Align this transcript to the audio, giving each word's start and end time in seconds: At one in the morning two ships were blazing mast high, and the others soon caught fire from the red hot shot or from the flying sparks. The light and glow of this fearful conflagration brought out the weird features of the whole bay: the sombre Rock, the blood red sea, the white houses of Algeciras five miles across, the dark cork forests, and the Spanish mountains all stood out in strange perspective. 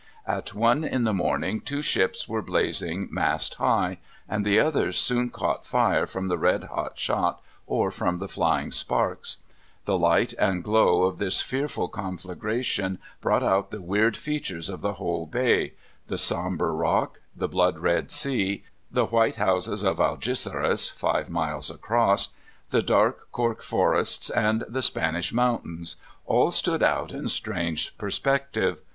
At 0.25 0.55
one 0.55 0.83
in 0.83 1.03
the 1.03 1.13
morning 1.13 1.59
two 1.61 1.83
ships 1.83 2.27
were 2.27 2.41
blazing 2.41 3.07
mast 3.11 3.53
high, 3.61 3.99
and 4.27 4.43
the 4.43 4.59
others 4.59 4.97
soon 4.97 5.29
caught 5.29 5.63
fire 5.63 6.07
from 6.07 6.25
the 6.25 6.39
red 6.39 6.63
hot 6.63 6.97
shot 6.97 7.39
or 7.67 7.91
from 7.91 8.17
the 8.17 8.27
flying 8.27 8.71
sparks. 8.71 9.37
The 9.85 9.99
light 9.99 10.33
and 10.39 10.63
glow 10.63 11.03
of 11.03 11.19
this 11.19 11.39
fearful 11.41 11.87
conflagration 11.87 12.97
brought 13.21 13.43
out 13.43 13.69
the 13.69 13.79
weird 13.79 14.17
features 14.17 14.69
of 14.69 14.81
the 14.81 14.93
whole 14.93 15.27
bay: 15.27 15.73
the 16.07 16.17
sombre 16.17 16.71
Rock, 16.71 17.21
the 17.35 17.47
blood 17.47 17.77
red 17.77 18.09
sea, 18.09 18.63
the 18.89 19.05
white 19.05 19.35
houses 19.35 19.83
of 19.83 19.99
Algeciras 19.99 20.89
five 20.91 21.29
miles 21.29 21.69
across, 21.69 22.29
the 22.71 22.81
dark 22.81 23.27
cork 23.31 23.61
forests, 23.61 24.31
and 24.31 24.63
the 24.67 24.81
Spanish 24.81 25.31
mountains 25.31 25.95
all 26.25 26.49
stood 26.49 26.81
out 26.81 27.11
in 27.11 27.27
strange 27.27 27.95
perspective. 27.99 28.79